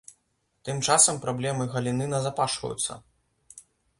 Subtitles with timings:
[0.67, 2.91] Тым часам праблемы галіны назапашваюцца.